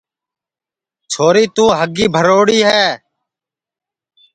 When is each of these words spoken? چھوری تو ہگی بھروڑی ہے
چھوری 1.11 1.45
تو 1.55 1.65
ہگی 1.79 2.05
بھروڑی 2.15 2.59
ہے 2.69 2.83